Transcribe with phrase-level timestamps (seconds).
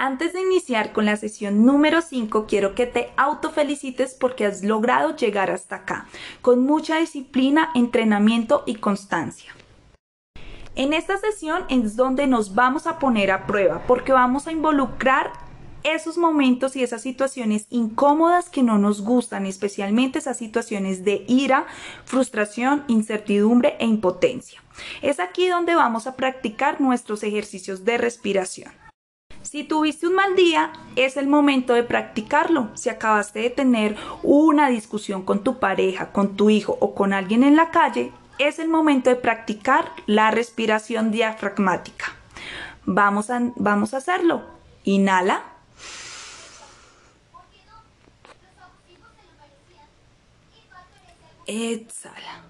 [0.00, 5.16] Antes de iniciar con la sesión número 5, quiero que te autofelicites porque has logrado
[5.16, 6.06] llegar hasta acá,
[6.40, 9.52] con mucha disciplina, entrenamiento y constancia.
[10.76, 15.32] En esta sesión es donde nos vamos a poner a prueba porque vamos a involucrar
[15.82, 21.66] esos momentos y esas situaciones incómodas que no nos gustan, especialmente esas situaciones de ira,
[22.04, 24.62] frustración, incertidumbre e impotencia.
[25.02, 28.70] Es aquí donde vamos a practicar nuestros ejercicios de respiración.
[29.48, 32.68] Si tuviste un mal día, es el momento de practicarlo.
[32.74, 37.42] Si acabaste de tener una discusión con tu pareja, con tu hijo o con alguien
[37.42, 42.12] en la calle, es el momento de practicar la respiración diafragmática.
[42.84, 44.42] Vamos a, vamos a hacerlo.
[44.84, 45.44] Inhala.
[51.46, 52.42] Exhala.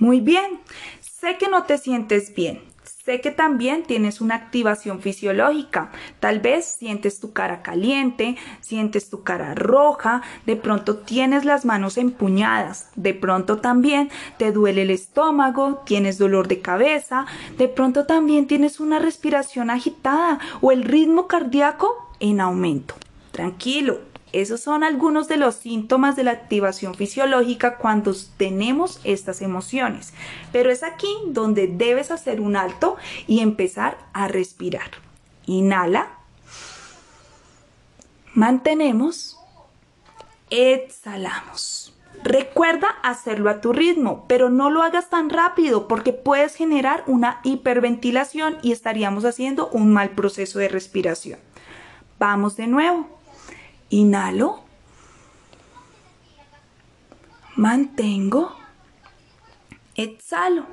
[0.00, 0.60] Muy bien.
[1.00, 2.71] Sé que no te sientes bien.
[3.04, 5.90] Sé que también tienes una activación fisiológica.
[6.20, 11.98] Tal vez sientes tu cara caliente, sientes tu cara roja, de pronto tienes las manos
[11.98, 17.26] empuñadas, de pronto también te duele el estómago, tienes dolor de cabeza,
[17.58, 22.94] de pronto también tienes una respiración agitada o el ritmo cardíaco en aumento.
[23.32, 23.98] Tranquilo,
[24.32, 30.12] esos son algunos de los síntomas de la activación fisiológica cuando tenemos estas emociones.
[30.52, 34.90] Pero es aquí donde debes hacer un alto y empezar a respirar.
[35.46, 36.08] Inhala.
[38.34, 39.38] Mantenemos.
[40.50, 41.94] Exhalamos.
[42.24, 47.40] Recuerda hacerlo a tu ritmo, pero no lo hagas tan rápido porque puedes generar una
[47.42, 51.40] hiperventilación y estaríamos haciendo un mal proceso de respiración.
[52.18, 53.21] Vamos de nuevo.
[53.92, 54.64] Inhalo.
[57.56, 58.56] Mantengo.
[59.94, 60.64] Exhalo.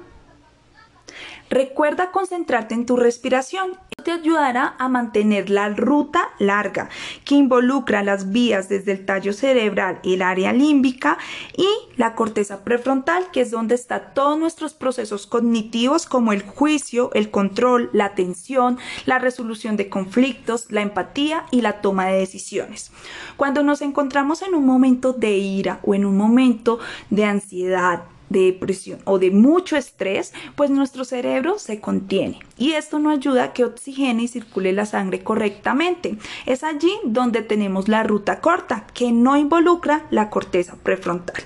[1.50, 3.72] Recuerda concentrarte en tu respiración.
[4.04, 6.90] Te ayudará a mantener la ruta larga
[7.26, 11.18] que involucra las vías desde el tallo cerebral, el área límbica
[11.58, 17.10] y la corteza prefrontal, que es donde están todos nuestros procesos cognitivos como el juicio,
[17.14, 22.92] el control, la atención, la resolución de conflictos, la empatía y la toma de decisiones.
[23.38, 26.80] Cuando nos encontramos en un momento de ira o en un momento
[27.10, 33.00] de ansiedad, de depresión o de mucho estrés, pues nuestro cerebro se contiene y esto
[33.00, 36.18] no ayuda a que oxigene y circule la sangre correctamente.
[36.46, 41.44] Es allí donde tenemos la ruta corta que no involucra la corteza prefrontal.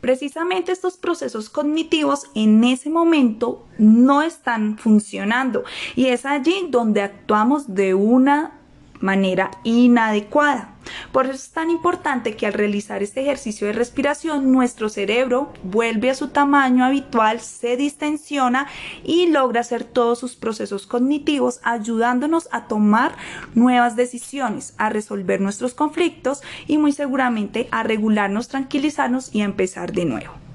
[0.00, 5.64] Precisamente estos procesos cognitivos en ese momento no están funcionando
[5.94, 8.59] y es allí donde actuamos de una
[9.00, 10.74] manera inadecuada.
[11.12, 16.10] Por eso es tan importante que al realizar este ejercicio de respiración nuestro cerebro vuelve
[16.10, 18.66] a su tamaño habitual, se distensiona
[19.04, 23.16] y logra hacer todos sus procesos cognitivos ayudándonos a tomar
[23.54, 29.92] nuevas decisiones, a resolver nuestros conflictos y muy seguramente a regularnos, tranquilizarnos y a empezar
[29.92, 30.49] de nuevo.